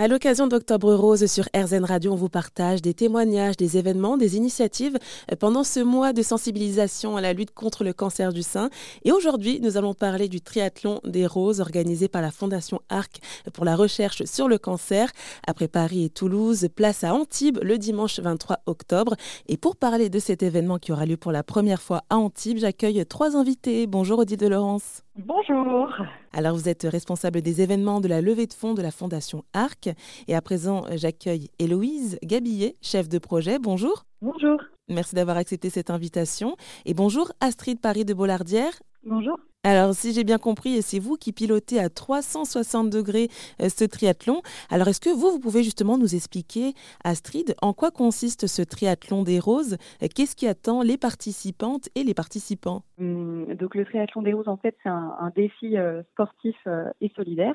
[0.00, 4.36] À l'occasion d'Octobre Rose sur RZN Radio, on vous partage des témoignages, des événements, des
[4.36, 4.96] initiatives
[5.40, 8.70] pendant ce mois de sensibilisation à la lutte contre le cancer du sein.
[9.04, 13.18] Et aujourd'hui, nous allons parler du triathlon des roses organisé par la Fondation ARC
[13.52, 15.10] pour la recherche sur le cancer.
[15.48, 19.16] Après Paris et Toulouse, place à Antibes le dimanche 23 octobre.
[19.48, 22.58] Et pour parler de cet événement qui aura lieu pour la première fois à Antibes,
[22.58, 23.88] j'accueille trois invités.
[23.88, 25.02] Bonjour Odile de Laurence.
[25.18, 25.92] Bonjour.
[26.32, 29.88] Alors vous êtes responsable des événements de la levée de fonds de la Fondation ARC.
[30.28, 33.58] Et à présent, j'accueille Héloïse Gabillet, chef de projet.
[33.58, 34.04] Bonjour.
[34.22, 34.62] Bonjour.
[34.88, 36.56] Merci d'avoir accepté cette invitation.
[36.86, 38.72] Et bonjour Astrid Paris de Bollardière.
[39.04, 39.38] Bonjour.
[39.64, 43.26] Alors, si j'ai bien compris, c'est vous qui pilotez à 360 degrés
[43.60, 44.40] euh, ce triathlon.
[44.70, 49.24] Alors, est-ce que vous, vous pouvez justement nous expliquer, Astrid, en quoi consiste ce triathlon
[49.24, 49.76] des roses?
[50.14, 52.82] Qu'est-ce qui attend les participantes et les participants?
[53.00, 57.10] Hum, Donc, le triathlon des roses, en fait, c'est un, défi euh, sportif euh, et
[57.16, 57.54] solidaire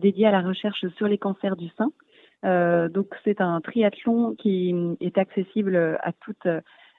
[0.00, 1.90] dédié à la recherche sur les cancers du sein.
[2.90, 6.46] donc, c'est un triathlon qui est accessible à toutes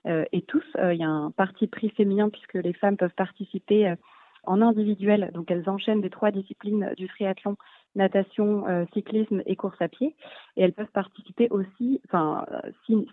[0.05, 0.65] et tous.
[0.91, 3.95] il y a un parti pris féminin puisque les femmes peuvent participer
[4.43, 5.31] en individuel.
[5.33, 7.57] Donc elles enchaînent les trois disciplines du triathlon,
[7.95, 10.15] natation, euh, cyclisme et course à pied.
[10.57, 12.45] Et elles peuvent participer aussi, enfin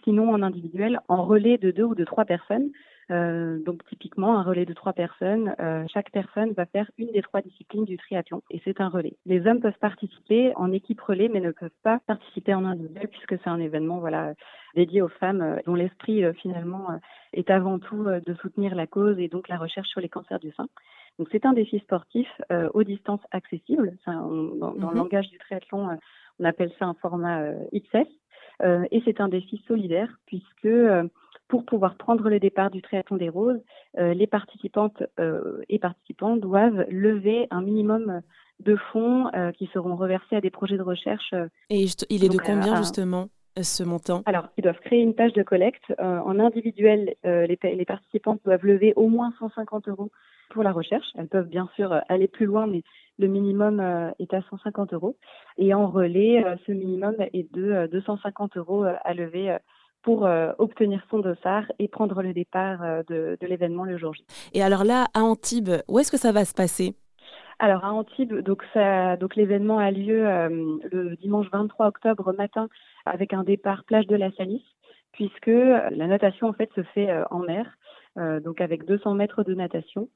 [0.04, 2.70] sinon en individuel, en relais de deux ou de trois personnes.
[3.10, 7.22] Euh, donc typiquement un relais de trois personnes, euh, chaque personne va faire une des
[7.22, 9.14] trois disciplines du triathlon et c'est un relais.
[9.26, 13.36] Les hommes peuvent participer en équipe relais mais ne peuvent pas participer en individuel puisque
[13.42, 14.34] c'est un événement voilà
[14.76, 16.86] dédié aux femmes dont l'esprit finalement
[17.32, 20.52] est avant tout de soutenir la cause et donc la recherche sur les cancers du
[20.52, 20.68] sein.
[21.20, 23.94] Donc c'est un défi sportif euh, aux distances accessibles.
[24.06, 24.94] dans, le mhm.
[24.94, 25.94] langage du triathlon, euh,
[26.38, 28.08] on appelle ça un format euh, XS.
[28.90, 30.74] et c'est un défi solidaire puisque
[31.48, 33.60] pour pouvoir prendre le départ du triathlon des roses,
[33.98, 35.02] les participantes
[35.68, 38.22] et participants doivent lever un minimum
[38.60, 41.34] de fonds qui seront reversés à des projets de recherche.
[41.68, 43.28] Et il est de combien justement?
[43.60, 45.92] Ce montant Alors, ils doivent créer une page de collecte.
[45.98, 50.10] en individuel, les, les, participantes doivent lever au moins 150 euros
[50.50, 51.06] pour la recherche.
[51.16, 52.82] Elles peuvent bien sûr euh, aller plus loin, mais
[53.18, 55.16] le minimum euh, est à 150 euros.
[55.56, 59.56] Et en relais, euh, ce minimum est de 250 euros à lever
[60.02, 60.26] pour
[60.58, 64.24] obtenir son dossard et prendre le départ de, l'événement le jour J.
[64.54, 66.94] Et alors là, à Antibes, où est-ce que ça va se passer?
[67.60, 68.64] Alors à Antibes, donc,
[69.36, 70.24] l'événement a lieu
[70.90, 72.68] le dimanche 23 octobre matin
[73.06, 74.62] avec un départ plage de la Salisse,
[75.12, 77.66] puisque la natation en fait se fait en mer,
[78.16, 80.08] donc avec 200 mètres de natation.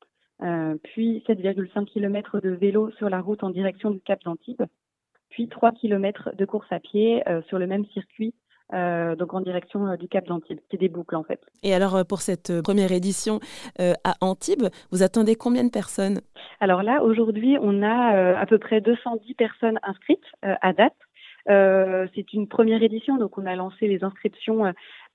[0.43, 4.65] Euh, puis 7,5 km de vélo sur la route en direction du Cap d'Antibes,
[5.31, 8.35] puis 3 km de course à pied euh, sur le même circuit
[8.73, 10.59] euh, donc en direction du Cap d'Antibes.
[10.71, 11.41] C'est des boucles en fait.
[11.63, 13.39] Et alors pour cette première édition
[13.79, 16.21] à Antibes, vous attendez combien de personnes?
[16.61, 20.95] Alors là, aujourd'hui, on a à peu près 210 personnes inscrites à date.
[21.51, 24.65] Euh, c'est une première édition, donc on a lancé les inscriptions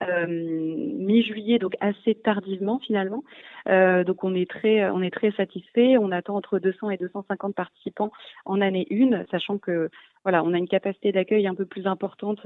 [0.03, 3.23] euh, mi-juillet, donc assez tardivement finalement.
[3.69, 5.97] Euh, donc on est très, on est très satisfait.
[5.97, 8.11] On attend entre 200 et 250 participants
[8.45, 9.89] en année une, sachant que
[10.23, 12.39] voilà, on a une capacité d'accueil un peu plus importante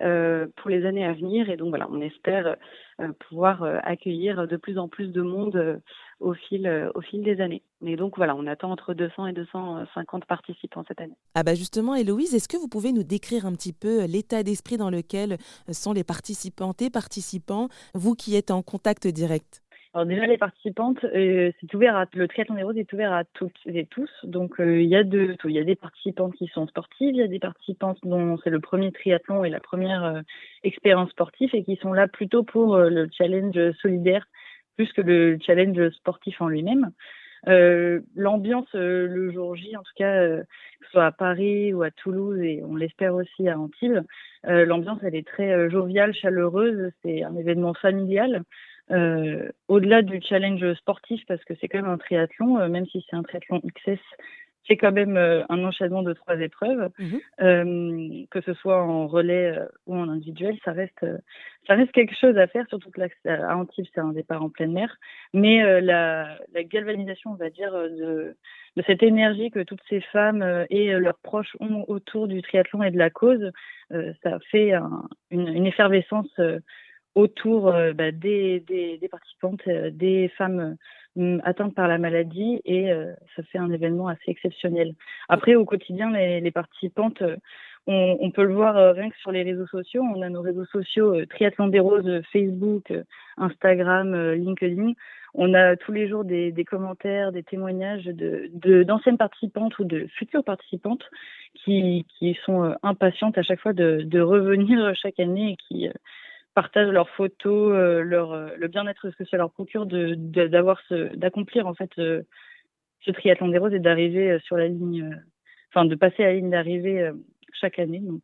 [0.00, 2.56] euh, pour les années à venir, et donc voilà, on espère
[3.00, 5.80] euh, pouvoir accueillir de plus en plus de monde
[6.20, 7.62] au fil, au fil des années.
[7.80, 11.16] Mais donc voilà, on attend entre 200 et 250 participants cette année.
[11.34, 14.76] Ah bah justement, Héloïse, est-ce que vous pouvez nous décrire un petit peu l'état d'esprit
[14.76, 15.36] dans lequel
[15.72, 19.65] sont les participantes et participants, vous qui êtes en contact direct?
[19.96, 23.24] Alors déjà les participantes, euh, c'est ouvert à le triathlon des roses est ouvert à
[23.24, 24.10] toutes et tous.
[24.24, 27.96] Donc euh, il y a des participantes qui sont sportives, il y a des participantes
[28.02, 30.20] dont c'est le premier triathlon et la première euh,
[30.64, 34.26] expérience sportive et qui sont là plutôt pour le challenge solidaire
[34.76, 36.90] plus que le challenge sportif en lui-même.
[37.46, 40.44] L'ambiance le jour J, en tout cas, que
[40.84, 44.02] ce soit à Paris ou à Toulouse et on l'espère aussi à Antibes,
[44.44, 46.90] l'ambiance elle est très joviale, chaleureuse.
[47.02, 48.42] C'est un événement familial.
[48.92, 53.04] Euh, au-delà du challenge sportif, parce que c'est quand même un triathlon, euh, même si
[53.08, 53.98] c'est un triathlon XS,
[54.68, 58.26] c'est quand même euh, un enchaînement de trois épreuves, mhm.
[58.30, 59.56] que ce soit en relais
[59.86, 61.04] ou en individuel, ça reste,
[61.66, 63.08] ça reste quelque chose à faire, surtout que là,
[63.48, 64.96] à Antibes, c'est un départ en pleine mer.
[65.32, 68.36] Mais la, la, galvanisation, on va dire, de,
[68.76, 72.90] de, cette énergie que toutes ces femmes et leurs proches ont autour du triathlon et
[72.90, 73.52] de la cause,
[73.90, 74.72] ça fait
[75.30, 76.40] une, une, effervescence
[77.16, 78.62] autour euh, bah, des,
[79.10, 80.76] participantes, euh, des femmes
[81.18, 82.90] euh, atteintes par la maladie et
[83.34, 84.94] ça fait un événement assez exceptionnel.
[85.30, 87.22] Après, au quotidien, les, participantes,
[87.86, 90.02] on, peut le voir rien que sur les réseaux sociaux.
[90.02, 92.92] On a nos réseaux sociaux Triathlon des Roses, Facebook,
[93.38, 94.92] Instagram, LinkedIn.
[95.32, 101.04] on a tous les jours des, commentaires, des témoignages d'anciennes participantes ou de futures participantes
[101.54, 105.88] qui, qui sont impatientes à chaque fois de, de revenir chaque année et qui
[106.56, 110.18] partagent leurs photos, euh, leur, euh, le bien-être que ça leur procure de,
[110.88, 112.24] ce, d'accomplir en fait ce,
[113.12, 115.20] triathlon des roses et d'arriver euh, sur la ligne,
[115.70, 117.10] enfin de passer à la ligne d'arrivée
[117.52, 118.00] chaque année.
[118.00, 118.22] Donc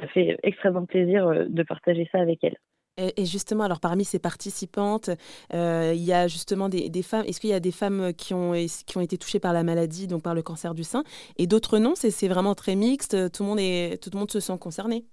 [0.00, 2.56] ça fait extrêmement plaisir de partager ça avec elles.
[2.96, 5.10] Et justement, alors parmi ces participantes,
[5.52, 7.24] il y a justement des, femmes.
[7.26, 8.52] Est-ce qu'il y a des femmes qui ont,
[8.86, 11.04] qui ont été touchées par la maladie, donc par le cancer du sein,
[11.36, 11.94] et d'autres non?
[11.94, 13.32] C'est vraiment très mixte.
[13.32, 15.04] Tout le monde est, tout le monde se sent concerné.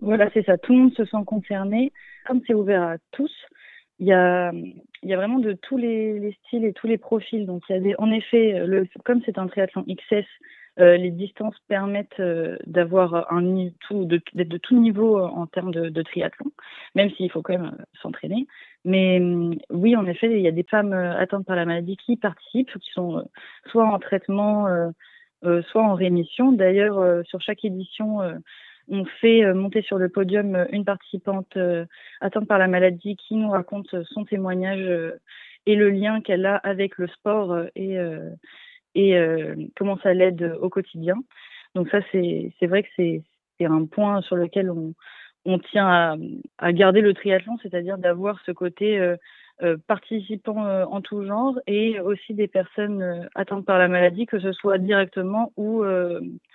[0.00, 0.58] Voilà, c'est ça.
[0.58, 1.92] Tout le monde se sent concerné.
[2.26, 3.32] Comme c'est ouvert à tous,
[3.98, 4.52] il y a,
[5.02, 7.46] vraiment de tous les, styles et tous les profils.
[7.46, 8.62] Donc, il y a des, en effet,
[9.04, 10.26] comme c'est un triathlon XS,
[10.80, 16.02] euh, les distances permettent euh, d'avoir un tout, d'être de, tout niveau en termes de,
[16.02, 16.52] triathlon,
[16.94, 18.46] même s'il faut quand même euh, s'entraîner.
[18.84, 19.20] Mais
[19.70, 22.90] oui, en effet, il y a des femmes atteintes par la maladie qui participent, qui
[22.92, 23.28] sont
[23.66, 24.66] soit en traitement,
[25.42, 26.52] soit en rémission.
[26.52, 28.20] D'ailleurs, sur chaque édition,
[28.90, 31.84] on fait euh, monter sur le podium euh, une participante euh,
[32.20, 34.88] atteinte par la maladie qui nous raconte son témoignage
[35.66, 37.98] et le lien qu'elle a avec le sport et,
[39.76, 41.16] comment ça l'aide au quotidien.
[41.74, 43.22] Donc ça, c'est vrai que c'est
[43.64, 44.94] un point sur lequel on,
[45.44, 46.16] on tient
[46.58, 48.98] à, garder le triathlon, c'est-à-dire d'avoir ce côté
[49.86, 54.38] participants euh, en tout genre et aussi des personnes euh, atteintes par la maladie, que
[54.38, 55.84] ce soit directement ou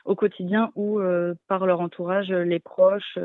[0.05, 0.99] au quotidien ou
[1.47, 3.17] par leur entourage, les proches.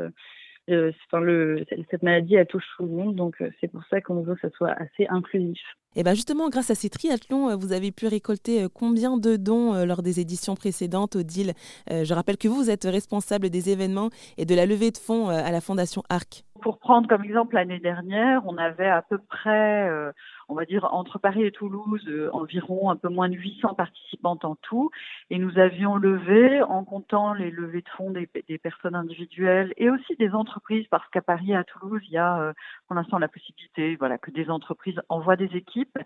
[0.67, 4.49] Cette maladie, elle touche tout le monde, donc c'est pour ça qu'on veut que ça
[4.55, 5.59] soit assez inclusif.
[5.95, 10.03] Et bien justement, grâce à ces triathlons, vous avez pu récolter combien de dons lors
[10.03, 11.53] des éditions précédentes, Odile?
[11.89, 15.51] Je rappelle que vous êtes responsable des événements et de la levée de fonds à
[15.51, 16.43] la Fondation ARC.
[16.61, 20.11] Pour prendre comme exemple l'année dernière, on avait à peu près, euh,
[20.47, 24.45] on va dire entre Paris et Toulouse, euh, environ un peu moins de 800 participantes
[24.45, 24.89] en tout,
[25.29, 28.27] et nous avions levé, en comptant les levées de fonds des,
[28.57, 32.39] personnes individuelles et aussi des entreprises, parce qu'à Paris et à Toulouse, il y a
[32.39, 32.53] euh,
[32.87, 35.97] pour l'instant la possibilité, voilà, que des entreprises envoient des équipes.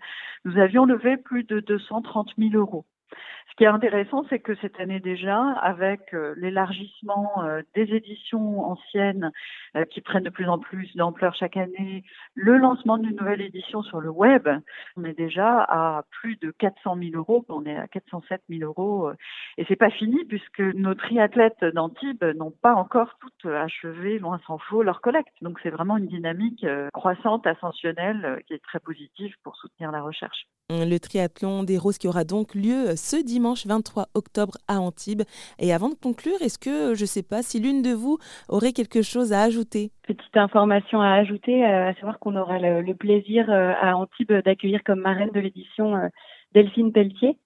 [0.44, 2.84] Nous avions levé plus de 230 000 euros.
[3.50, 8.64] Ce qui est intéressant, c'est que cette année déjà, avec euh, l'élargissement euh, des éditions
[8.64, 9.30] anciennes
[9.76, 12.02] euh, qui prennent de plus en plus d'ampleur chaque année,
[12.34, 14.48] le lancement d'une nouvelle édition sur le web,
[14.96, 19.12] on est déjà à plus de 400 000 euros, on est à 407 000 euros.
[19.56, 24.58] et c'est pas fini puisque nos triathlètes d'Antibes n'ont pas encore toutes achevé, loin s'en
[24.58, 25.32] faut, leur collecte.
[25.42, 30.46] Donc c'est vraiment une dynamique croissante, ascensionnelle, qui est très positive pour soutenir la recherche.
[30.70, 35.22] Le triathlon des roses qui aura donc lieu ce dimanche 23 octobre à Antibes.
[35.58, 38.72] Et avant de conclure, est-ce que, je ne sais pas, si l'une de vous aurait
[38.72, 39.90] quelque chose à ajouter?
[40.06, 44.82] Petite information à ajouter, euh, à savoir qu'on aura le, plaisir euh, à Antibes d'accueillir
[44.84, 46.08] comme marraine de l'édition euh,
[46.52, 47.36] Delphine Pelletier,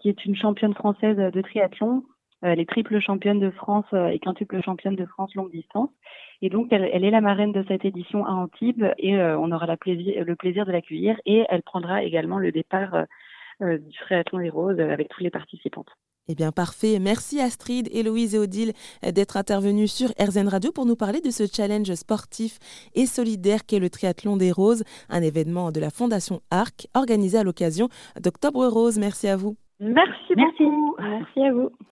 [0.00, 2.04] qui est une championne française de triathlon
[2.42, 5.90] elle est triple championne de France et quintuple championne de France longue distance.
[6.42, 9.66] Et donc, elle, est la marraine de cette édition à Antibes et euh, on aura
[9.66, 11.18] le plaisir de l'accueillir.
[11.24, 13.06] Et elle prendra également le départ euh, euh,
[13.60, 15.88] du triathlon des roses avec tous les participantes.
[16.28, 16.98] Eh bien, parfait.
[17.00, 18.72] Merci Astrid, Héloïse et Odile
[19.02, 22.58] d'être intervenues sur RZN Radio pour nous parler de ce challenge sportif
[22.94, 27.44] et solidaire qu'est le Triathlon des Roses, un événement de la Fondation ARC organisé à
[27.44, 27.88] l'occasion
[28.20, 28.98] d'Octobre Rose.
[28.98, 29.56] Merci à vous.
[29.78, 30.96] Merci beaucoup.
[30.98, 31.70] Merci à vous.